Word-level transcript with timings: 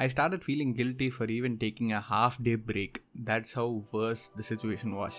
I 0.00 0.06
started 0.06 0.44
feeling 0.46 0.74
guilty 0.74 1.06
for 1.10 1.26
even 1.26 1.58
taking 1.62 1.88
a 1.92 2.00
half 2.00 2.34
day 2.40 2.54
break. 2.68 3.00
That's 3.28 3.52
how 3.58 3.82
worse 3.94 4.22
the 4.38 4.44
situation 4.50 4.90
was. 5.00 5.16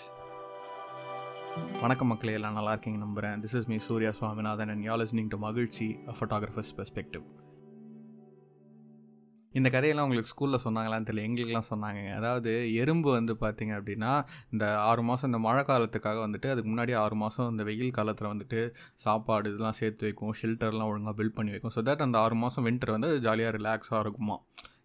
வணக்கம் 1.82 2.10
மக்களே 2.12 2.36
எல்லாம் 2.38 2.58
நல்லா 2.60 2.76
இருக்கீங்க 2.76 3.02
நம்புகிறேன் 3.04 3.44
this 3.46 3.58
is 3.62 3.68
me 3.74 3.80
Surya 3.90 4.14
Swaminathan 4.22 4.72
and 4.76 4.88
you 4.90 4.96
listening 5.04 5.34
to 5.36 5.42
மகிழ்ச்சி 5.48 5.90
photographers 6.20 6.74
perspective 6.80 7.28
இந்த 9.54 9.68
கதையெல்லாம் 9.74 10.08
உங்களுக்கு 10.08 10.32
ஸ்கூலில் 10.32 10.64
சொன்னாங்களான்னு 10.64 11.08
தெரியல 11.08 11.28
எங்களுக்கெல்லாம் 11.28 11.70
சொன்னாங்க. 11.70 12.02
அதாவது 12.18 12.52
எறும்பு 12.82 13.10
வந்து 13.18 13.34
பார்த்திங்க 13.44 13.74
அப்படின்னா 13.80 14.12
இந்த 14.54 14.66
ஆறு 14.90 15.04
மாதம் 15.08 15.30
இந்த 15.30 15.40
மழை 15.46 15.64
காலத்துக்காக 15.70 16.20
வந்துட்டு 16.26 16.52
அதுக்கு 16.54 16.70
முன்னாடி 16.72 16.94
ஆறு 17.04 17.16
மாதம் 17.24 17.50
இந்த 17.54 17.64
வெயில் 17.70 17.96
காலத்தில் 17.98 18.32
வந்துட்டு 18.34 18.60
சாப்பாடு 19.06 19.50
இதெல்லாம் 19.52 19.80
சேர்த்து 19.80 20.08
வைக்கும் 20.08 20.36
ஷெல்டர்லாம் 20.42 20.92
ஒழுங்காக 20.92 21.16
பில்ட் 21.22 21.38
பண்ணி 21.40 21.54
வைக்கும். 21.56 21.76
ஸோ 21.78 21.84
தட் 21.90 22.06
அந்த 22.08 22.20
ஆறு 22.26 22.38
மாதம் 22.44 22.68
வின்டர் 22.70 22.96
வந்து 22.98 23.10
ஜாலியாக 23.28 23.56
ரிலாக்ஸாக 23.60 24.04
இருக்குமா? 24.06 24.38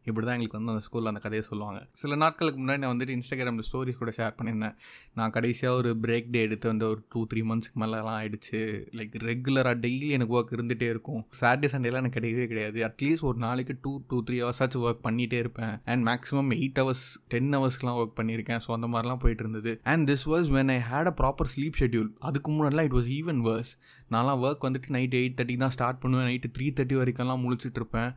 இப்படி 0.09 0.25
தான் 0.27 0.37
எங்களுக்கு 0.37 0.59
வந்து 0.59 0.73
அந்த 0.75 0.85
ஸ்கூலில் 0.87 1.11
அந்த 1.11 1.21
கதையை 1.25 1.45
சொல்லுவாங்க. 1.49 1.81
சில 2.01 2.17
நாட்களுக்கு 2.23 2.59
முன்னாடி 2.63 2.81
நான் 2.83 2.93
வந்துட்டு 2.95 3.15
இன்ஸ்டாகிராமில் 3.19 3.67
ஸ்டோரி 3.69 3.93
கூட 4.01 4.13
ஷேர் 4.19 4.35
பண்ணியிருந்தேன். 4.39 4.75
நான் 5.19 5.35
கடைசியாக 5.37 5.81
ஒரு 5.81 5.91
பிரேக் 6.05 6.29
டே 6.35 6.41
எடுத்து 6.49 6.67
வந்து 6.73 6.87
ஒரு 6.93 7.01
டூ 7.15 7.21
த்ரீ 7.33 7.43
மந்த்ஸ்க்கு 7.51 7.81
மேலெலாம் 7.83 8.19
ஆகிடுச்சு 8.21 8.61
லைக் 8.99 9.15
ரெகுலராக 9.29 9.77
டெய்லி 9.85 10.09
எனக்கு 10.17 10.37
ஒர்க் 10.39 10.55
இருந்துகிட்டே 10.57 10.89
இருக்கும். 10.95 11.23
சாட்டர்டே 11.41 11.71
சண்டேலாம் 11.75 12.03
எனக்கு 12.05 12.19
கிடையவே 12.19 12.47
கிடையாது. 12.53 12.81
அட்லீஸ்ட் 12.89 13.27
ஒரு 13.31 13.41
நாளைக்கு 13.47 13.77
டூ 13.87 13.93
டூ 14.11 14.19
த்ரீ 14.29 14.39
ஹவர்ஸ் 14.43 14.63
ஆச்சு 14.67 14.85
ஒர்க் 14.87 15.03
பண்ணிகிட்டே 15.09 15.41
இருப்பேன். 15.45 15.75
And 15.93 16.05
maximum 16.11 16.53
eight 16.59 16.81
hours 16.83 17.07
ten 17.35 17.51
ஹவர்ஸ்க்குலாம் 17.59 17.99
work 18.03 18.17
பண்ணியிருக்கேன். 18.21 18.63
ஸோ 18.67 18.73
அந்த 18.79 18.89
மாதிரிலாம் 18.95 19.23
போயிட்டு 19.25 19.45
இருந்தது. 19.47 19.75
And 19.95 20.05
this 20.13 20.27
was 20.35 20.51
when 20.59 20.73
I 20.77 20.79
had 20.93 21.11
a 21.13 21.17
proper 21.23 21.53
sleep 21.57 21.81
schedule 21.83 22.13
அதுக்கு 22.31 22.51
முன்னாடிலாம் 22.55 22.89
இட் 22.91 22.97
வாஸ் 23.01 23.11
ஈவன் 23.19 23.43
வேர்ஸ் 23.49 23.73
நான்லாம் 24.15 24.41
ஒர்க் 24.47 24.65
வந்துட்டு 24.67 24.95
நைட் 24.97 25.15
எயிட் 25.19 25.37
தேர்ட்டி 25.39 25.55
தான் 25.65 25.77
ஸ்டார்ட் 25.77 26.01
பண்ணுவேன். 26.05 26.27
நைட்டு 26.31 26.49
த்ரீ 26.57 26.67
தேர்ட்டி 26.79 26.97
வரைக்கும்லாம் 27.01 27.45
முழிச்சிட்டு 27.45 27.81
இருப்பேன். 27.81 28.11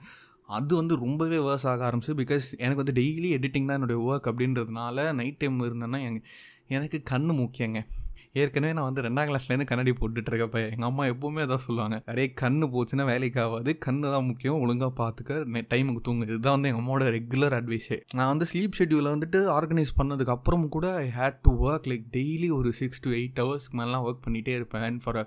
அது 0.50 0.76
வந்து 0.76 0.96
ரொம்பவே 0.96 1.38
வேர்ஸ் 1.38 1.68
ஆக 1.68 1.82
ஆரம்பிச்சு 1.90 2.14
பிகாஸ் 2.18 2.46
எனக்கு 2.58 2.82
வந்து 2.84 2.98
டெய்லி 3.02 3.30
எடிட்டிங் 3.38 3.66
தான் 3.66 3.78
என்னுடைய 3.78 4.00
ஒர்க் 4.04 4.30
அப்படின்றதுனால 4.32 5.14
நைட் 5.14 5.40
டைம் 5.40 5.58
இருந்தேன்னா 5.60 6.00
எனக்கு 6.68 6.98
கண் 7.04 7.30
முக்கியங்க 7.40 7.80
ஏற்கனவே 8.42 8.74
நான் 8.78 8.88
வந்து 8.90 9.04
ரெண்டாம் 9.08 9.28
கிளாஸ்லேருந்து 9.30 9.68
கண்ணாடி 9.72 9.94
போட்டுட்டு 10.00 10.32
இருக்கப்ப 10.32 10.60
எங்கள் 10.74 10.90
அம்மா 10.90 11.04
எப்போவுமே 11.14 11.44
அதான் 11.46 11.64
சொல்லுவாங்க. 11.66 11.96
அப்படியே 12.08 12.28
கண்ணு 12.42 12.68
போச்சுன்னா 12.76 13.06
வேலைக்கு 13.12 13.42
ஆகாது 13.46 13.74
கண்ணு 13.86 14.06
தான் 14.16 14.28
முக்கியம். 14.30 14.60
ஒழுங்காக 14.66 14.94
பார்த்துக்க 15.02 15.64
டைமுக்கு 15.74 16.02
தூங்கு. 16.08 16.28
இதுதான் 16.32 16.56
வந்து 16.58 16.70
எங்கள் 16.72 16.84
அம்மாவோட 16.84 17.08
ரெகுலர் 17.18 17.58
அட்வைஸே 17.60 18.00
நான் 18.18 18.32
வந்து 18.34 18.48
ஸ்லீப் 18.52 18.78
ஷெட்யூலை 18.80 19.12
வந்துட்டு 19.16 19.42
ஆர்கனைஸ் 19.58 19.94
பண்ணதுக்கு 20.00 20.36
அப்புறம் 20.38 20.66
கூட 20.78 20.88
I 21.04 21.08
had 21.20 21.40
to 21.48 21.54
work 21.68 21.88
like 21.92 22.06
daily 22.18 22.50
ஒரு 22.60 22.72
சிக்ஸ் 22.82 23.04
டு 23.06 23.12
எயிட் 23.20 23.42
ஹவர்ஸ்க்கு 23.44 23.80
மேலாம் 23.82 24.06
ஒர்க் 24.08 24.24
பண்ணிகிட்டே 24.28 24.56
இருப்பேன். 24.60 24.86
அண்ட் 24.90 25.02
ஃபார் 25.06 25.22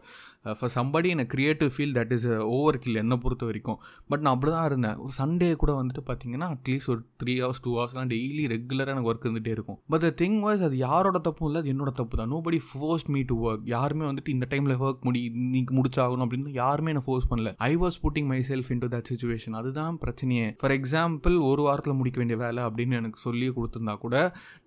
ஃபார் 0.58 0.72
சம்படி 0.76 1.08
என்ன 1.14 1.24
creative 1.32 1.70
feel 1.76 1.94
that 1.96 2.12
is 2.16 2.26
overkill 2.84 3.00
என்னை 3.02 3.16
பொறுத்த 3.24 3.44
வரைக்கும். 3.48 3.78
பட் 4.10 4.22
நான் 4.24 4.34
அப்படி 4.36 4.52
தான் 4.56 4.68
இருந்தேன். 4.70 4.96
ஒரு 5.04 5.12
சண்டே 5.18 5.50
கூட 5.62 5.72
வந்துட்டு 5.80 6.02
பார்த்தீங்கன்னா 6.10 6.48
அட்லீஸ்ட் 6.54 6.90
ஒரு 6.94 7.02
த்ரீ 7.22 7.34
ஹவர்ஸ் 7.42 7.62
டூ 7.64 7.72
ஹவர்ஸ்லாம் 7.78 8.10
டெய்லி 8.14 8.44
ரெகுலராக 8.54 8.94
எனக்கு 8.94 9.10
ஒர்க் 9.12 9.26
இருந்துகிட்டே 9.26 9.54
இருக்கும். 9.56 9.78
பட் 9.92 10.04
த 10.06 10.10
திங் 10.22 10.38
வாய்ஸ் 10.44 10.64
அது 10.68 10.78
யாரோட 10.86 11.18
தப்பும் 11.26 11.48
இல்லை 11.50 11.60
அது 11.62 11.72
என்னோட 11.74 11.92
தப்பு 12.00 12.16
தான். 12.20 12.30
Nobody 12.34 12.60
force 12.68 12.99
forced 13.00 13.14
me 13.16 13.20
to 13.30 13.34
work 13.48 13.64
யாருமே 13.72 14.04
வந்துட்டு 14.08 14.30
இந்த 14.34 14.46
டைமில் 14.52 14.74
ஒர்க் 14.86 15.04
முடி 15.06 15.20
இன்னைக்கு 15.42 15.72
முடிச்சாகணும் 15.76 16.24
அப்படின்னு 16.24 16.50
யாருமே 16.62 16.90
என்ன 16.92 17.02
ஃபோர்ஸ் 17.06 17.26
பண்ணல. 17.30 17.50
I 17.68 17.72
was 17.82 17.96
putting 18.04 18.28
myself 18.48 18.70
into 18.82 18.88
that 18.94 19.08
situation 19.10 19.54
அதுதான் 19.60 19.94
பிரச்சனையே. 20.02 20.46
ஃபார் 20.60 20.74
எக்ஸாம்பிள் 20.78 21.34
ஒரு 21.50 21.62
வாரத்தில் 21.66 21.96
முடிக்க 22.00 22.18
வேண்டிய 22.22 22.38
வேலை 22.42 22.62
அப்படின்னு 22.68 22.98
எனக்கு 23.00 23.20
சொல்லி 23.26 23.46
கொடுத்துருந்தா 23.56 23.94
கூட 24.04 24.16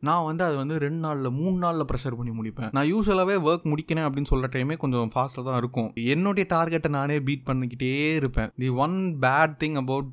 நான் 0.08 0.26
வந்து 0.30 0.44
அது 0.48 0.56
வந்து 0.62 0.76
ரெண்டு 0.86 1.02
நாளில் 1.06 1.32
மூணு 1.40 1.56
நாளில் 1.66 1.88
ப்ரெஷர் 1.92 2.18
பண்ணி 2.20 2.34
முடிப்பேன். 2.40 2.72
நான் 2.78 2.90
யூஸ்வலாகவே 2.94 3.36
ஒர்க் 3.50 3.68
முடிக்கிறேன் 3.74 4.06
அப்படின்னு 4.08 4.32
சொல்கிற 4.32 4.50
டைமே 4.56 4.78
கொஞ்சம் 4.84 5.12
ஃபாஸ்ட்டாக 5.16 5.46
தான் 5.50 5.60
இருக்கும். 5.64 5.90
என்னுடைய 6.16 6.46
டார்கெட்டை 6.56 6.92
நானே 6.98 7.18
பீட் 7.30 7.46
பண்ணிக்கிட்டே 7.52 7.92
இருப்பேன். 8.22 8.52
The 8.64 8.72
one 8.86 8.98
bad 9.26 9.56
thing 9.64 9.78
about 9.84 10.12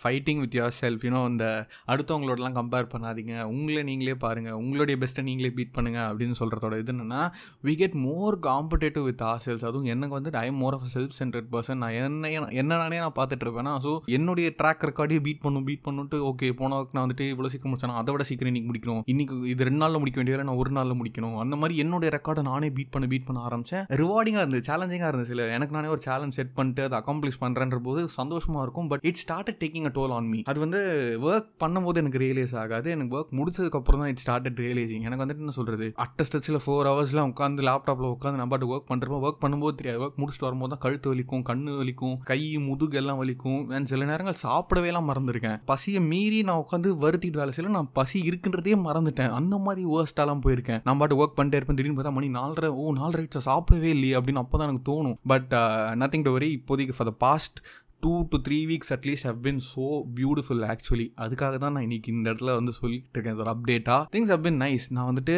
fighting 0.00 0.42
with 0.44 0.56
yourself 0.80 1.04
you know 1.08 1.22
இந்த 1.34 1.46
அடுத்தவங்களோடலாம் 1.92 2.58
கம்பேர் 2.60 2.90
பண்ணாதீங்க. 2.96 3.34
உங்களை 3.54 3.84
நீங்களே 3.90 4.16
பாருங்கள் 4.26 4.58
உங்களுடைய 4.62 4.96
பெஸ்ட்டை 5.02 5.26
நீங்களே 5.30 5.52
பீட் 5.60 5.74
பண்ணுங்கள் 5.76 6.08
அப்படின்னு 6.10 6.40
சொல்கிறதோட 6.42 6.74
இது 6.82 6.92
என்னென்னா 6.92 7.22
we 7.68 7.74
get 7.82 7.96
more 8.06 8.36
competitive 8.48 9.06
with 9.10 9.24
ourselves 9.46 9.66
அதுவும் 9.70 9.88
எனக்கு 9.94 10.14
வந்து 10.18 10.30
I 10.44 10.46
more 10.62 10.76
of 10.78 10.88
self 10.94 11.16
centred 11.20 11.50
person 11.54 11.80
நான் 11.84 11.96
என்ன 12.00 12.30
என்ன 12.60 12.72
நானே 12.82 12.98
நான் 13.04 13.16
பார்த்துட்டு 13.18 13.46
இருப்பேன்? 13.46 13.72
ஸோ 13.84 13.92
என்னுடைய 14.16 14.48
ட்ராக் 14.60 14.86
ரெக்கார்டையும் 14.88 15.24
பீட் 15.26 15.42
பண்ணும் 15.44 15.66
பீட் 15.68 15.84
பண்ணிட்டு 15.86 16.18
ஓகே 16.30 16.48
போன 16.60 16.80
நான் 16.94 17.04
வந்துட்டு 17.04 17.26
இவ்வளோ 17.34 17.50
சீக்கிரம் 17.52 17.72
முடிச்சேன்? 17.72 17.96
அதை 18.00 18.12
விட 18.14 18.24
சீக்கிரம் 18.30 18.50
இன்னைக்கு 18.52 18.70
முடிக்கணும். 18.70 19.02
இன்னைக்கு 19.12 19.34
இது 19.52 19.68
ரெண்டு 19.68 19.80
நாளில் 19.82 20.00
முடிக்க 20.02 20.18
வேண்டிய 20.20 20.42
நான் 20.48 20.60
ஒரு 20.62 20.72
நாளில் 20.78 20.98
முடிக்கணும். 21.00 21.36
அந்த 21.44 21.54
மாதிரி 21.60 21.74
என்னுடைய 21.84 22.10
ரெக்கார்டை 22.16 22.44
நானே 22.50 22.70
பீட் 22.78 22.92
பண்ண 22.94 23.08
பீட் 23.12 23.26
பண்ண 23.28 23.40
ஆரம்பிச்சேன். 23.48 23.84
ரிவார்டிங்காக 24.02 24.44
இருந்தது 24.44 24.66
சேலஞ்சிங்காக 24.70 25.10
இருந்துச்சு 25.12 25.34
இல்லை 25.36 25.46
எனக்கு 25.56 25.76
நானே 25.76 25.90
ஒரு 25.94 26.02
சேலஞ்ச் 26.08 26.36
செட் 26.38 26.54
பண்ணிட்டு 26.58 26.84
அதை 26.88 26.98
அக்காம்ப்ளிஷ் 27.00 27.40
பண்ணுறன்ற 27.44 27.78
போது 27.88 28.02
சந்தோஷமாக 28.18 28.64
இருக்கும். 28.66 28.88
But 28.92 29.04
it 29.10 29.20
start 29.22 29.52
taking 29.62 29.88
a 29.90 29.92
toll 29.98 30.14
on 30.18 30.28
me 30.32 30.40
அது 30.52 30.60
வந்து 30.64 30.80
ஒர்க் 31.28 31.50
பண்ணும்போது 31.64 32.00
எனக்கு 32.02 32.22
ரியலைஸ் 32.24 32.54
ஆகாது. 32.64 32.88
எனக்கு 32.96 33.16
ஒர்க் 33.18 33.32
முடிச்சதுக்கப்புறம் 33.40 34.02
தான் 34.04 34.12
இட் 34.14 34.22
ஸ்டார்ட் 34.24 34.60
ரியலைசிங் 34.64 35.06
எனக்கு 35.08 35.22
வந்துட்டு 35.24 35.44
என்ன 35.46 35.56
சொல்கிறது 35.58 35.88
அட்ட 36.04 36.26
ஸ்டச்சில் 36.30 36.60
ஃபோர் 36.64 36.88
ஹவர்ஸ் 36.90 37.13
ஆஃபீஸ்லாம் 37.14 37.32
உட்காந்து 37.32 37.64
லேப்டாப்பில் 37.68 38.08
உட்காந்து 38.14 38.38
நம்ம 38.40 38.52
பாட்டு 38.52 38.68
ஒர்க் 38.74 38.88
பண்ணுறப்போ 38.90 39.18
ஒர்க் 39.26 39.40
பண்ணும்போது 39.42 39.74
தெரியாது. 39.80 39.98
ஒர்க் 40.04 40.18
முடிச்சுட்டு 40.20 40.46
வரும்போது 40.46 40.70
தான் 40.72 40.82
கழுத்து 40.84 41.10
வலிக்கும் 41.12 41.44
கண்ணு 41.50 41.72
வலிக்கும் 41.80 42.16
கை 42.30 42.40
முதுகு 42.66 42.98
எல்லாம் 43.00 43.20
வலிக்கும். 43.22 43.60
நான் 43.72 43.88
சில 43.92 44.06
நேரங்கள் 44.10 44.38
சாப்பிடவே 44.46 44.90
எல்லாம் 44.92 45.08
மறந்துருக்கேன். 45.10 45.58
பசியை 45.70 46.00
மீறி 46.12 46.40
நான் 46.48 46.62
உட்காந்து 46.64 46.90
வருத்திட்டு 47.04 47.40
வேலை 47.42 47.54
செய்யல. 47.56 47.74
நான் 47.78 47.92
பசி 48.00 48.18
இருக்குன்றதே 48.30 48.76
மறந்துட்டேன். 48.88 49.32
அந்த 49.38 49.56
மாதிரி 49.66 49.84
வேர்ஸ்டாலாம் 49.94 50.44
போயிருக்கேன். 50.46 50.82
நான் 50.88 51.00
பாட்டு 51.02 51.20
ஒர்க் 51.22 51.38
பண்ணிட்டே 51.38 51.60
இருப்பேன். 51.60 51.78
திடீர்னு 51.80 51.98
பார்த்தா 52.00 52.16
மணி 52.18 52.30
நாலரை 52.40 52.70
ஓ 52.82 52.94
நாலரை 53.00 53.24
சாப்பிடவே 53.50 53.90
இல்லையே. 53.96 54.16
அப்படின்னு 54.18 54.42
அப்போ 54.44 54.58
தான் 54.58 54.68
எனக்கு 54.68 54.86
தோணும். 54.90 55.16
பட் 55.32 55.54
நத்திங் 56.02 56.26
டு 56.28 56.34
வரி 56.36 56.50
இப்போதைக்கு 56.58 56.96
for 56.98 57.10
the 57.10 57.14
past 57.24 57.58
two 58.04 58.14
to 58.32 58.36
three 58.46 58.56
weeks 58.70 58.92
at least 58.94 59.26
have 59.28 59.38
been 59.44 59.60
so 59.72 59.84
beautiful 60.16 60.64
actually 60.72 61.06
அதுக்காக 61.24 61.54
தான் 61.62 61.74
நான் 61.76 61.86
இன்னைக்கு 61.88 62.08
இந்த 62.14 62.26
இடத்துல 62.30 62.54
வந்து 62.58 62.72
சொல்லிட்டு 62.78 63.16
இருக்கேன். 63.16 63.38
ஒரு 63.42 63.50
அப்டேட்டாக 63.54 64.02
திங்ஸ் 64.14 64.32
ஹவ் 64.34 64.42
பின் 64.46 64.58
நைஸ் 64.64 64.86
நான் 64.96 65.08
வந்துட்டு 65.10 65.36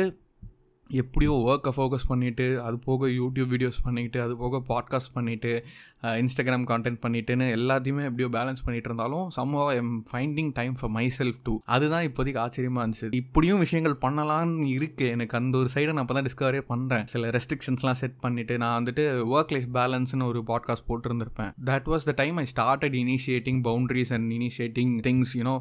எப்படியோ 0.89 1.33
ஒர்க்கை 1.47 1.71
ஃபோக்கஸ் 1.77 2.09
பண்ணிவிட்டு 2.09 2.57
அது 2.57 2.79
போக 2.79 3.07
யூடியூப் 3.07 3.51
வீடியோஸ் 3.51 3.79
பண்ணிக்கிட்டு 3.83 4.21
அது 4.23 4.37
போக 4.37 4.63
பாட்காஸ்ட் 4.69 5.13
பண்ணிவிட்டு 5.15 5.63
இன்ஸ்டாகிராம் 6.03 6.67
கான்டென்ட் 6.71 7.01
பண்ணிவிட்டுன்னு 7.03 7.47
எல்லாத்தையுமே 7.57 8.03
எப்படியோ 8.05 8.29
பேலன்ஸ் 8.29 8.63
பண்ணிகிட்டு 8.67 8.89
இருந்தாலும் 8.91 9.31
somehow 9.37 9.75
am 9.75 10.05
finding 10.13 10.51
time 10.55 10.75
for 10.75 10.91
myself 11.19 11.39
too 11.43 11.61
அதுதான் 11.65 12.09
இப்போதைக்கு 12.09 12.39
ஆச்சரியமாக 12.39 12.87
இருந்துச்சு. 12.87 13.15
இப்படியும் 13.15 13.59
விஷயங்கள் 13.59 13.97
பண்ணலான்னு 14.05 14.67
இருக்குது 14.77 15.09
எனக்கு 15.09 15.37
அந்த 15.37 15.59
ஒரு 15.59 15.69
சைடை 15.75 15.93
நான் 15.93 16.07
இப்போ 16.07 16.15
தான் 16.15 16.29
டிஸ்கவரே 16.29 16.63
பண்ணுறேன் 16.69 17.05
சில 17.05 17.31
ரெஸ்ட்ரிக்ஷன்ஸ்லாம் 17.31 17.99
செட் 18.03 18.17
பண்ணிவிட்டு 18.23 18.57
நான் 18.57 18.85
வந்துட்டு 18.85 19.05
ஒர்க் 19.35 19.53
லைஃப் 19.57 19.69
பேலன்ஸ்னு 19.75 20.27
ஒரு 20.27 20.43
podcast 20.47 20.87
போட்டிருந்திருப்பேன். 20.89 21.53
That 21.65 21.89
was 21.93 22.09
the 22.11 22.13
time 22.17 22.37
I 22.37 22.47
started 22.55 22.97
initiating 23.03 23.61
boundaries 23.69 24.13
and 24.13 24.33
initiating 24.33 24.95
things 25.09 25.35
you know 25.35 25.57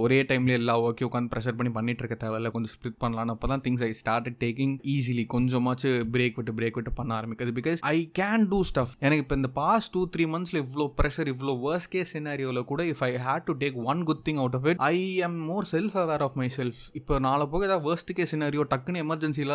ஒரே 0.00 0.22
டைம்லேயே 0.22 0.58
எல்லா 0.62 0.80
ஒர்க்கையும் 0.80 1.10
உட்காந்து 1.12 1.32
ப்ரெஷர் 1.34 1.58
பண்ணி 1.60 1.74
பண்ணிகிட்டு 1.78 2.04
இருக்க 2.04 2.18
தேவையில்ல. 2.26 2.50
கொஞ்சம் 2.50 2.74
ஸ்ப்ளிட் 2.76 3.00
பண்ணலான்னு 3.04 3.36
அப்போ 3.36 3.46
தான் 3.46 3.60
things 3.60 3.82
I 3.82 3.92
started 4.02 4.38
taking 4.54 4.74
easily 4.94 5.24
கொஞ்சமாச்சு 5.34 5.90
பிரேக் 6.14 6.36
விட்டு 6.38 6.52
பிரேக் 6.58 6.76
விட்டு 6.78 6.92
பண்ண 6.98 7.10
ஆரம்பிக்குது. 7.18 7.52
Because 7.58 7.80
I 7.94 7.96
can 8.20 8.44
do 8.52 8.58
stuff 8.70 8.92
எனக்கு 9.06 9.22
இப்போ 9.24 9.36
இந்த 9.40 9.50
பாஸ்ட் 9.60 9.90
டூ 9.94 10.02
த்ரீ 10.14 10.24
மந்த்ஸில் 10.34 10.60
இவ்வளோ 10.62 10.86
ப்ரெஷர் 10.98 11.28
இவ்வளோ 11.32 11.54
வேர்ஸ் 11.64 11.88
கேஸ் 11.94 12.12
சினாரியோவில் 12.16 12.60
கூட 12.70 12.82
if 12.92 13.02
I 13.08 13.10
had 13.26 13.46
to 13.48 13.54
take 13.62 13.76
one 13.92 14.00
good 14.10 14.22
thing 14.28 14.40
out 14.42 14.56
of 14.58 14.66
it 14.72 14.80
I 14.90 14.98
am 15.28 15.38
more 15.50 15.68
self 15.74 15.96
aware 16.02 16.24
of 16.26 16.36
myself 16.58 16.82
இப்போ 17.00 17.18
நாளை 17.26 17.46
போக 17.54 17.68
ஏதாவது 17.68 17.86
வேர்ஸ்ட் 17.88 18.12
கேஸ் 18.18 18.32
சினாரியோ 18.34 18.64
டக்குன்னு 18.74 19.02
எமர்ஜென்சியில் 19.06 19.54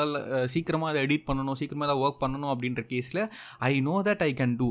சீக்கிரமாக 0.56 0.92
அதை 0.94 1.02
எடிட் 1.08 1.26
பண்ணணும் 1.30 1.60
சீக்கிரமாக 1.62 1.88
ஏதாவது 1.90 2.04
ஒர்க் 2.08 2.22
பண்ணணும் 2.26 2.52
அப்படின்ற 2.56 2.84
கேஸில் 2.92 3.22
I 3.72 3.74
know 3.90 3.96
that 4.10 4.24
I 4.30 4.31
can 4.42 4.58
do 4.62 4.70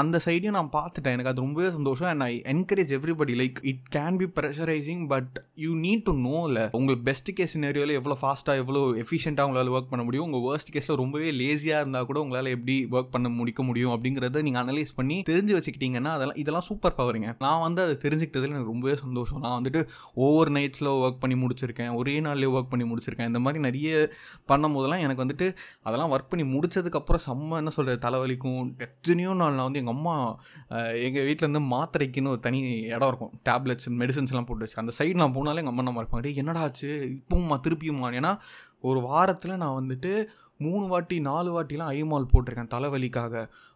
அந்த 0.00 0.16
சைடையும் 0.26 0.58
நான் 0.58 0.72
பார்த்துட்டேன். 0.78 1.16
எனக்கு 1.16 1.32
அது 1.32 1.44
ரொம்பவே 1.46 1.70
சந்தோஷம். 1.78 2.10
And 2.12 2.26
I 2.30 2.32
encourage 2.54 2.94
everybody 2.98 3.36
like 3.42 3.60
it 3.72 3.84
can 3.98 4.18
be 4.22 4.28
pressurising 4.38 5.04
but 5.14 5.34
you 5.66 5.72
need 5.86 6.04
to 6.10 6.14
know 6.28 6.36
இல்லை 6.48 6.64
உங்களுக்கு 6.78 7.04
பெஸ்ட் 7.10 7.30
கேஸ் 7.38 7.54
சினாரியோவில் 7.56 7.96
எவ்வளோ 8.00 8.16
ஃபாஸ்ட்டாக 8.22 8.62
எவ்வளோ 8.62 8.80
எஃபிஷியண்ட்டாக 9.02 9.48
உங்களால் 9.48 9.69
ஒர்க் 9.74 9.90
பண்ண 9.92 10.02
முடியும். 10.08 10.26
உங்கள் 10.28 10.44
வேர்ஸ்ட் 10.46 10.72
கேஸில் 10.74 10.98
ரொம்பவே 11.02 11.30
லேசியாக 11.40 11.82
இருந்தால் 11.82 12.06
கூட 12.10 12.18
உங்களால் 12.24 12.50
எப்படி 12.56 12.76
ஒர்க் 12.96 13.12
பண்ண 13.14 13.28
முடிக்க 13.38 13.62
முடியும் 13.68 13.92
அப்படிங்கிறத 13.94 14.42
நீங்கள் 14.46 14.62
அனலைஸ் 14.64 14.92
பண்ணி 14.98 15.16
தெரிஞ்சு 15.30 15.54
வச்சுக்கிட்டீங்கன்னா 15.58 16.12
அதெல்லாம் 16.16 16.38
இதெல்லாம் 16.42 16.66
சூப்பர் 16.68 16.96
பவருங்க 17.00 17.28
நான் 17.46 17.62
வந்து 17.66 17.80
அதை 17.86 17.94
தெரிஞ்சுக்கிட்டதில் 18.04 18.54
எனக்கு 18.54 18.72
ரொம்பவே 18.74 18.96
சந்தோஷம். 19.04 19.40
நான் 19.46 19.56
வந்துட்டு 19.58 19.82
ஓவர் 20.26 20.52
நைட்ஸில் 20.58 20.90
ஒர்க் 21.02 21.20
பண்ணி 21.24 21.38
முடிச்சிருக்கேன். 21.42 21.92
ஒரே 22.00 22.16
நாள்லேயே 22.26 22.52
ஒர்க் 22.56 22.70
பண்ணி 22.74 22.86
முடிச்சிருக்கேன். 22.92 23.30
இந்த 23.32 23.42
மாதிரி 23.46 23.62
நிறைய 23.68 23.90
பண்ணும் 24.52 24.76
போதெல்லாம் 24.78 25.04
எனக்கு 25.06 25.24
வந்துட்டு 25.24 25.48
அதெல்லாம் 25.88 26.12
ஒர்க் 26.16 26.30
பண்ணி 26.34 26.46
முடிச்சதுக்கப்புறம் 26.54 27.24
செம்ம 27.28 27.58
என்ன 27.62 27.72
சொல்கிறது 27.78 28.00
தலைவலிக்கும். 28.06 28.62
எத்தனையோ 28.88 29.32
நாள் 29.42 29.56
நான் 29.58 29.66
வந்து 29.68 29.82
எங்கள் 29.82 29.96
அம்மா 29.96 30.14
எங்கள் 31.06 31.26
வீட்டிலேருந்து 31.28 31.62
மாத்திரைக்குன்னு 31.74 32.32
ஒரு 32.34 32.42
தனி 32.48 32.60
இடம் 32.94 33.10
இருக்கும். 33.12 33.32
டேப்லெட்ஸ் 33.48 33.88
மெடிசன்ஸ்லாம் 34.02 34.48
போட்டு 34.48 34.64
வச்சு. 34.64 34.80
அந்த 34.82 34.92
சைடு 34.98 35.20
நான் 35.22 35.36
போனாலே 35.38 35.62
எங்கள் 35.62 35.74
அம்மா 35.74 35.86
நம்ம 35.88 36.02
இருப்பாங்க 36.02 36.34
என்னடா 36.42 36.62
ஆச்சு? 36.66 36.90
இப்போம்மா 37.18 37.56
திருப்பியுமா 37.66 38.08
ஏன்னா 38.20 38.32
ஒரு 38.88 39.00
வாரத்தில் 39.00 39.60
நான் 39.62 39.78
வந்துட்டு 39.80 40.12
மூணு 40.64 40.86
வாட்டி 40.86 41.16
நாலு 41.20 41.50
வாட்டிலாம் 41.54 41.90
ஐமால் 41.98 42.30
போட்டிருக்கேன் 42.32 42.72
தலைவலிக்காக. 42.74 43.34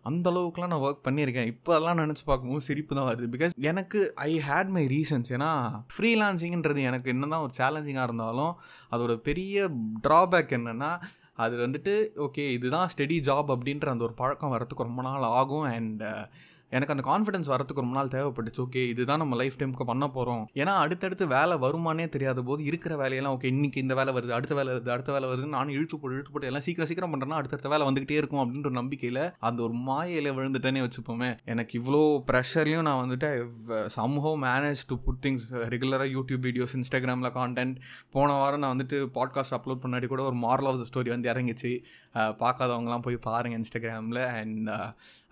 அந்த 0.09 0.27
அளவுக்குலாம் 0.31 0.73
நான் 0.73 0.85
ஒர்க் 0.87 1.07
பண்ணியிருக்கேன். 1.07 1.51
இப்போ 1.53 1.71
அதெல்லாம் 1.75 2.01
நினச்சி 2.03 2.25
பார்க்கும்போது 2.25 2.67
சிரிப்பு 2.69 2.93
தான் 2.95 3.09
வருது. 3.11 3.27
பிகாஸ் 3.35 3.55
எனக்கு 3.71 4.01
ஐ 4.29 4.33
ஹேட் 4.49 4.73
மை 4.77 4.85
ரீசன்ஸ் 4.87 5.31
ஏன்னா 5.37 5.51
ஃப்ரீலான்சிங்கிறது 5.95 6.83
எனக்கு 6.91 7.11
என்ன 7.15 7.29
தான் 7.35 7.45
ஒரு 7.47 7.55
சேலஞ்சிங்காக 7.61 8.09
இருந்தாலும் 8.09 8.53
அதோட 8.95 9.15
பெரிய 9.29 9.69
ட்ராபேக் 10.09 10.57
என்னென்னா 10.59 10.91
அது 11.45 11.55
வந்துட்டு 11.67 11.95
ஓகே 12.27 12.45
இதுதான் 12.57 12.91
ஸ்டெடி 12.95 13.17
ஜாப் 13.29 13.49
அப்படின்ற 13.55 13.89
அந்த 13.95 14.05
ஒரு 14.05 14.15
பழக்கம் 14.23 14.53
வரத்துக்கு 14.55 14.89
ரொம்ப 14.89 15.03
நாள் 15.03 15.31
ஆகும். 15.41 15.67
அண்ட் 15.77 16.05
எனக்கு 16.75 16.95
அந்த 16.95 17.05
கான்ஃபிடன்ஸ் 17.09 17.51
வரத்துக்கு 17.53 17.83
ரொம்ப 17.83 17.97
நாள் 17.99 18.13
தேவைப்பட்டுச்சு. 18.15 18.61
ஓகே 18.65 18.83
இதுதான் 18.93 19.21
நம்ம 19.23 19.37
லைஃப் 19.37 19.59
டைமுக்கு 19.59 19.85
பண்ண 19.91 20.05
போகிறோம் 20.09 20.45
ஏன்னா 20.55 20.75
அடுத்தடுத்து 20.85 21.27
வேலை 21.27 21.57
வருமானே 21.65 22.07
தெரியாத 22.15 22.43
போது 22.43 22.65
இருக்கிற 22.71 22.97
வேலையெல்லாம் 22.97 23.35
ஓகே 23.37 23.51
இன்னைக்கு 23.55 23.81
இந்த 23.81 23.95
வேலை 23.95 24.13
வருது 24.15 24.35
அடுத்த 24.39 24.55
வேலை 24.55 24.71
வருது 24.75 24.93
அடுத்த 24.97 25.13
வேலை 25.13 25.29
வருதுன்னு 25.29 25.55
நானும் 25.57 25.75
இழுத்து 25.75 25.99
போட்டு 25.99 26.17
இழுத்து 26.17 26.33
போட்டு 26.33 26.49
எல்லாம் 26.51 26.65
சீக்கிரம் 26.67 26.91
சீக்கிரம் 26.91 27.13
பண்ணுறேன்னா 27.13 27.39
அடுத்தடுத்த 27.41 27.73
வேலை 27.75 27.87
வந்துகிட்டே 27.89 28.17
இருக்கும் 28.21 28.43
அப்படின்ற 28.45 28.71
நம்பிக்கையில் 28.71 29.23
அந்த 29.39 29.63
ஒரு 29.63 29.73
மாயையில் 29.89 30.31
விழுந்துட்டேனே 30.39 30.83
வச்சுப்போமே. 30.87 31.31
எனக்கு 31.45 31.75
இவ்வளோ 31.81 32.03
ப்ரெஷர்லையும் 32.31 32.87
நான் 32.89 33.03
வந்துட்டு 33.05 33.31
somehow 33.97 34.33
manage 34.47 34.85
to 34.87 34.97
put 35.07 35.23
things 35.27 35.47
ரெகுலராக 35.75 36.11
யூடியூப் 36.17 36.45
வீடியோஸ் 36.49 36.77
இன்ஸ்டாகிராமில் 36.79 37.35
கான்டென்ட் 37.39 37.77
போன 38.11 38.33
வாரம் 38.33 38.61
நான் 38.61 38.75
வந்துட்டு 38.77 38.99
பாட்காஸ்ட் 39.19 39.57
அப்லோட் 39.59 39.83
பண்ணாடி 39.85 40.07
கூட 40.07 40.23
ஒரு 40.23 40.37
மாரல் 40.37 40.71
ஆஃப் 40.71 40.81
த 40.81 40.87
ஸ்டோரி 40.91 41.09
வந்து 41.09 41.33
இறங்கிச்சு. 41.33 41.73
பார்க்காதவங்களாம் 42.15 42.43
பார்க்காதவங்கலாம் 42.43 43.03
போய் 43.03 43.17
பாருங்கள் 43.17 43.61
இன்ஸ்டாகிராமில் 43.61 44.21
and 44.41 44.71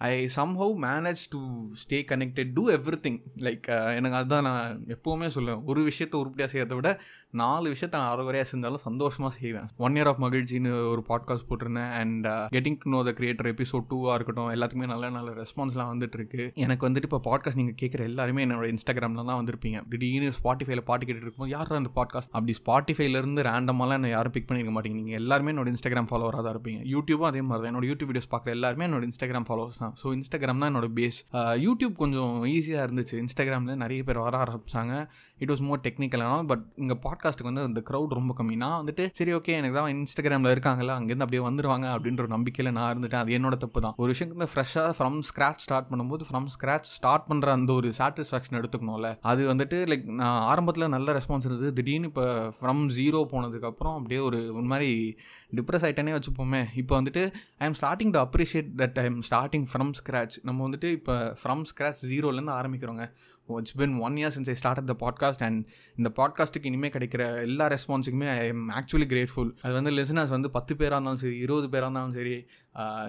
I 0.08 0.12
somehow 0.36 0.72
manage 0.84 1.22
to 1.30 1.40
stay 1.82 1.98
connected 2.12 2.50
to 2.54 2.62
everything 3.06 3.18
like 3.38 3.66
எனக்கு 3.94 4.16
அதுதான் 4.16 4.42
நான் 4.42 4.84
எப்போவுமே 4.86 5.28
சொல்லுவேன். 5.36 5.62
ஒரு 5.64 5.82
விஷயத்தை 5.82 6.20
உருப்படியாக 6.20 6.52
செய்கிறத 6.52 6.74
விட 6.74 6.90
நாலு 7.40 7.66
விஷயத்தை 7.72 7.96
நான் 8.00 8.12
அறகுறையாக 8.14 8.46
செஞ்சாலும் 8.50 8.82
சந்தோஷமாக 8.86 9.32
செய்வேன். 9.36 9.68
ஒன் 9.84 9.94
இயர் 9.98 10.08
ஆஃப் 10.10 10.20
மகிழ்ச்சின்னு 10.24 10.72
ஒரு 10.92 11.02
பாட்காஸ்ட் 11.10 11.46
போட்டிருந்தேன். 11.50 11.92
And 12.00 12.26
getting 12.54 12.76
to 12.82 12.90
know 12.94 12.98
the 13.08 13.12
creator 13.18 13.48
episode 13.52 13.86
டூவாக 13.92 14.16
இருக்கட்டும் 14.18 14.50
எல்லாத்துக்குமே 14.54 14.88
நல்ல 14.92 15.10
நல்ல 15.16 15.30
ரெஸ்பான்ஸ்லாம் 15.42 15.90
வந்துட்டு 15.92 16.18
இருக்கு 16.20 16.42
எனக்கு 16.64 16.86
வந்துட்டு 16.88 17.08
இப்போ 17.10 17.20
பாட்காஸ்ட் 17.28 17.60
நீங்கள் 17.60 17.78
கேட்குற 17.82 18.02
எல்லாருமே 18.10 18.42
என்னோட 18.46 18.68
இன்ஸ்டாகிராமில் 18.74 19.28
தான் 19.30 19.40
வந்திருப்பீங்க. 19.40 19.80
திடீர்னு 19.92 20.30
ஸ்பாட்டிஃபைல 20.40 20.84
பாட்டு 20.90 21.06
கேட்டுட்டு 21.06 21.28
இருக்கும்போது 21.28 21.54
யாரும் 21.56 21.80
அந்த 21.80 21.92
பாட்காஸ்ட் 21.98 22.32
அப்படி 22.36 22.56
ஸ்பாட்டிஃபைலேருந்து 22.60 23.46
ரேண்டமாலாம் 23.50 23.98
என்ன 24.00 24.12
யாரும் 24.16 24.36
பிக் 24.36 24.48
பண்ணிருக்க 24.50 24.74
மாட்டீங்க. 24.76 24.98
நீங்கள் 25.00 25.20
எல்லாருமே 25.22 25.52
என்னோட 25.54 25.70
இன்ஸ்டாகிராம் 25.74 26.10
ஃபாலோவராக 26.12 26.44
தான் 26.46 26.54
இருப்பீங்க. 26.56 26.82
யூடியூபும் 26.94 27.30
அதே 27.30 27.42
மாதிரி 27.48 27.62
தான் 27.64 27.72
என்னோட 27.74 27.88
யூடியூப் 27.92 28.12
வீடியோஸ் 28.12 28.30
பார்க்குற 28.34 28.52
எல்லாருமே 28.58 28.86
என்னோட 28.90 29.04
இன்ஸ்டாகிராம் 29.10 29.48
ஃபாலோவர்ஸ் 29.50 29.82
தான். 29.84 29.94
ஸோ 30.02 30.14
இன்ஸ்டாகிராம் 30.18 30.62
தான் 30.64 30.72
என்னோட 30.74 30.90
பேஸ் 31.00 31.20
யூடியூப் 31.66 31.94
uh, 31.96 32.00
கொஞ்சம் 32.04 32.36
ஈஸியாக 32.54 32.86
இருந்துச்சு. 32.88 33.16
இன்ஸ்டாகிராமில் 33.24 33.82
நிறைய 33.84 34.02
பேர் 34.10 34.24
வர 34.26 34.36
ஆரம்பிச்சாங்க. 34.44 34.94
இட் 35.42 35.52
வாஸ் 35.52 35.62
மோர் 35.68 35.82
டெக்னிக்கலான 35.86 36.46
பட் 36.50 36.64
இங்கே 36.76 36.96
பாட்காஸ்ட்டுக்கு 37.06 37.50
வந்து 37.50 37.62
அந்த 37.68 37.82
க்ரௌட் 37.90 38.16
ரொம்ப 38.18 38.32
கம்மி. 38.38 38.56
நான் 38.56 38.78
வந்துட்டு 38.82 39.04
சரி 39.12 39.32
ஓகே 39.38 39.52
எனக்கு 39.60 39.76
தான் 39.78 39.90
இன்ஸ்டாகிராமில் 39.94 40.54
இருக்காங்களா 40.56 40.94
அங்கேருந்து 40.98 41.26
அப்படியே 41.26 41.42
வந்துருவாங்க 41.48 41.86
அப்படின்ற 41.94 42.24
ஒரு 42.24 42.32
நம்பிக்கையில் 42.36 42.74
நான் 42.74 42.90
இருந்துட்டேன். 42.92 43.22
அது 43.24 43.38
என்னோட 43.38 43.56
தப்பு 43.64 43.80
தான். 43.80 43.94
ஒரு 43.96 44.10
விஷயத்துக்கு 44.12 44.42
வந்து 44.42 44.52
ஃப்ரெஷ்ஷாக 44.54 44.92
ஃப்ரம் 44.98 45.18
ஸ்க்ராச் 45.30 45.62
ஸ்டார்ட் 45.66 45.88
பண்ணும்போது 45.90 46.26
ஃப்ரம் 46.30 46.48
ஸ்க்ராச் 46.54 46.90
ஸ்டார்ட் 46.96 47.26
பண்ணுற 47.28 47.48
அந்த 47.56 47.72
ஒரு 47.72 47.88
சாட்டிஸ்ஃபேக்ஷன் 47.98 48.58
எடுத்துக்கணும்ல. 48.60 49.10
அது 49.32 49.42
வந்துட்டு 49.54 49.78
லைக் 49.92 50.06
நான் 50.22 50.40
ஆரம்பத்தில் 50.52 50.92
நல்ல 50.96 51.12
ரெஸ்பான்ஸ் 51.18 51.48
இருந்தது. 51.50 51.72
திடீர்னு 51.72 52.10
இப்போ 52.12 52.26
ஃப்ரம் 52.60 52.82
ஜீரோ 52.98 53.22
போனதுக்கப்புறம் 53.34 53.96
அப்படியே 53.98 54.20
ஒரு 54.28 54.40
ஒரு 54.54 54.66
மாதிரி 54.74 54.90
டிப்ரெஸ் 55.56 55.84
ஆகிட்டேனே 55.88 56.12
வச்சுப்போமே. 56.18 56.62
இப்போ 56.82 56.94
வந்துட்டு 57.02 57.22
I 57.58 57.66
am 57.70 57.78
starting 57.80 58.12
to 58.16 58.20
appreciate 58.26 58.70
that 58.82 58.98
I 59.02 59.04
am 59.10 59.20
starting 59.30 59.66
from 59.72 59.92
scratch 60.00 60.36
நம்ம 60.42 60.68
வந்துட்டு 60.68 60.90
இப்போ 60.98 61.16
ஃப்ரம் 61.42 61.62
ஸ்க்ராச் 61.72 62.02
ஜீரோலேருந்து 62.10 62.56
ஆரம்பிக்கிறோங்க. 62.60 63.04
It's 63.48 63.74
been 63.74 63.98
one 63.98 64.14
year 64.14 64.34
since 64.36 64.50
I 64.50 64.54
start 64.54 64.86
the 64.86 64.96
podcast 65.00 65.42
and 65.42 65.66
இந்த 65.96 66.12
பாட்காஸ்ட்டுக்கு 66.16 66.66
இனிமேல் 66.66 66.90
கிடைக்கிற 66.90 67.42
எல்லா 67.42 67.66
ரெஸ்பான்ஸுக்குமே 67.68 68.28
ஐ 68.38 68.46
எம் 68.46 68.70
ஆக்சுவலி 68.70 69.08
கிரேட்ஃபுல் 69.08 69.50
அது 69.62 69.72
வந்து 69.72 69.90
லிசனர்ஸ் 69.90 70.30
வந்து 70.30 70.50
பத்து 70.50 70.76
பேராக 70.76 70.94
இருந்தாலும் 70.94 71.16
சரி 71.16 71.38
இருபது 71.38 71.68
பேராக 71.68 71.86
இருந்தாலும் 71.86 72.12
சரி 72.12 72.46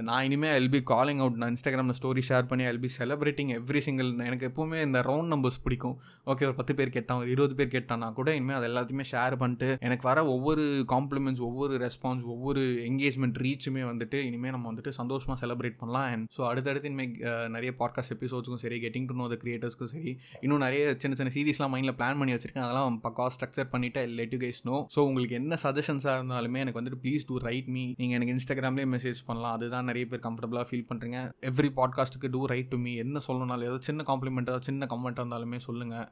நான் 0.07 0.23
இனிமேல் 0.27 0.55
எல்பி 0.59 0.79
காலிங் 0.89 1.19
அவுட் 1.23 1.37
நான் 1.41 1.51
இன்ஸ்டாகிராமில் 1.53 1.95
ஸ்டோரி 1.97 2.21
ஷேர் 2.29 2.47
பண்ணி 2.47 2.63
எல்பி 2.71 2.89
செலிப்ரேட்டிங் 2.95 3.51
எவ்ரி 3.57 3.81
சிங்கிள் 3.85 4.09
எனக்கு 4.25 4.47
எப்போவுமே 4.49 4.79
இந்த 4.87 4.99
ரவுண்ட் 5.07 5.31
நம்பர்ஸ் 5.33 5.59
பிடிக்கும். 5.65 5.93
ஓகே 6.31 6.43
ஒரு 6.47 6.55
பத்து 6.57 6.73
பேர் 6.79 6.91
கேட்டான் 6.95 7.19
ஒரு 7.21 7.29
இருபது 7.33 7.55
பேர் 7.59 7.71
கேட்டானா 7.75 8.07
கூட 8.17 8.29
இனிமேல் 8.39 8.57
அது 8.59 8.67
எல்லாத்தையுமே 8.69 9.05
ஷேர் 9.11 9.35
பண்ணிட்டு 9.41 9.69
எனக்கு 9.87 10.05
வர 10.09 10.25
ஒவ்வொரு 10.33 10.63
காம்ப்ளிமெண்ட்ஸ் 10.93 11.43
ஒவ்வொரு 11.47 11.77
ரெஸ்பான்ஸ் 11.85 12.25
ஒவ்வொரு 12.33 12.63
என்கேஜ்மெண்ட் 12.89 13.39
ரீச்சுமே 13.45 13.85
வந்துட்டு 13.91 14.19
இனிமேல் 14.29 14.53
நம்ம 14.55 14.67
வந்துட்டு 14.71 14.93
சந்தோஷமாக 14.99 15.37
செலிப்ரேட் 15.43 15.79
பண்ணலாம். 15.83 16.07
அண்ட் 16.13 16.27
ஸோ 16.37 16.43
அடுத்தடுத்து 16.49 16.91
இனிமேல் 16.91 17.15
நிறைய 17.55 17.73
பாட்காஸ்ட் 17.83 18.15
எபிசோட்ஸ்க்கும் 18.17 18.63
சரி 18.65 18.79
கெட்டிங் 18.87 19.07
டு 19.13 19.17
நோ 19.21 19.27
த 19.35 19.37
கிரியேட்டர்ஸ்க்கும் 19.45 19.93
சரி 19.95 20.13
இன்னும் 20.43 20.63
நிறைய 20.65 20.83
சின்ன 21.05 21.21
சின்ன 21.21 21.33
சீரீஸ்லாம் 21.37 21.73
மைண்டில் 21.75 21.97
பிளான் 22.01 22.19
பண்ணி 22.23 22.35
வச்சிருக்கேன். 22.37 22.67
அதெல்லாம் 22.67 22.99
பக்கா 23.07 23.27
ஸ்ட்ரக்சர் 23.37 23.71
பண்ணிவிட்டு 23.75 24.03
let 24.19 24.35
you 24.37 24.41
guys 24.45 24.61
know 24.71 24.77
so 24.97 25.07
உங்களுக்கு 25.11 25.39
என்ன 25.41 25.61
சஜஷன்ஸாக 25.65 26.19
இருந்தாலுமே 26.19 26.61
எனக்கு 26.65 26.81
வந்துட்டு 26.81 27.01
ப்ளீஸ் 27.05 27.27
டூ 27.31 27.41
ரைட் 27.49 27.71
மீ 27.77 27.85
நீங்கள் 28.03 28.17
எனக்கு 28.19 28.35
இன்ஸ்டாகிராம்லேயே 28.37 28.91
மெசேஜ் 28.97 29.25
பண்ணலாம். 29.31 29.51
அதுதான் 29.53 29.87
நிறைய 29.89 30.05
பேர் 30.11 30.23
கம்ஃபர்டபுளாக 30.25 30.65
ஃபீல் 30.69 30.85
பண்ணுறீங்க 30.89 31.17
எவ்ரி 31.49 31.69
பாட்காஸ்ட்டுக்கு 31.79 32.31
டூ 32.35 32.41
ரைட் 32.51 32.69
டு 32.73 32.77
மீ 32.83 32.93
என்ன 33.03 33.21
சொல்லணும்னாலும் 33.27 33.69
ஏதோ 33.69 33.77
சின்ன 33.87 34.05
காம்ப்ளிமெண்ட்டாக 34.09 34.61
சின்ன 34.67 34.87
கமெண்ட்டாக 34.93 35.23
இருந்தாலுமே 35.23 35.59
சொல்லுங்கள் 35.67 36.07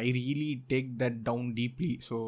I 0.00 0.08
really 0.18 0.50
take 0.72 0.90
that 1.02 1.18
down 1.28 1.48
deeply 1.58 1.92
so 2.08 2.18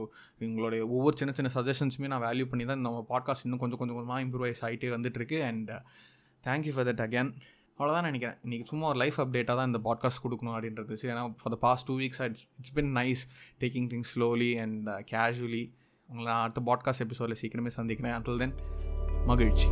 உங்களுடைய 0.48 0.82
ஒவ்வொரு 0.94 1.16
சின்ன 1.20 1.34
சின்ன 1.38 1.52
சஜஷன்ஸுமே 1.56 2.10
நான் 2.14 2.24
வேல்யூ 2.28 2.46
பண்ணி 2.52 2.66
தான் 2.72 2.84
நம்ம 2.86 3.04
பாட்காஸ்ட் 3.12 3.46
இன்னும் 3.48 3.62
கொஞ்சம் 3.64 3.80
கொஞ்சம் 3.82 3.98
கொஞ்சமாக 3.98 4.24
இம்ப்ரூவைஸ் 4.26 4.64
ஆகிட்டே 4.68 4.90
வந்துட்டுருக்கு. 4.96 5.40
And 5.50 5.72
thank you 6.44 6.74
for 6.76 6.88
that 6.90 7.04
again 7.06 7.30
அவ்வளோதான் 7.78 8.06
நினைக்கிறேன். 8.08 8.36
இன்றைக்கி 8.44 8.66
சும்மா 8.72 8.86
ஒரு 8.90 8.98
லைஃப் 9.02 9.16
அப்டேட்டாக 9.22 9.56
தான் 9.60 9.70
இந்த 9.70 9.80
பாட்காஸ்ட் 9.86 10.22
கொடுக்கணும் 10.24 10.54
அப்படின்றது. 10.56 10.98
ஏன்னா 11.12 11.24
for 11.40 11.54
the 11.54 11.58
past 11.66 11.88
two 11.90 11.96
weeks 12.02 12.22
it's 12.28 12.44
it's 12.60 12.74
been 12.78 12.92
nice 13.00 13.24
taking 13.64 13.88
things 13.94 14.12
slowly 14.16 14.52
and 14.64 14.90
casually 15.12 15.64
உங்களை 16.08 16.28
நான் 16.32 16.44
அடுத்த 16.46 16.62
பாட்காஸ்ட் 16.70 17.06
எபிசோடில் 17.06 17.40
சீக்கிரமே 17.42 17.72
சந்திக்கிறேன். 17.78 18.16
அண்டில் 18.18 18.42
தென் 18.44 18.93
மகிழ்ச்சி. 19.26 19.68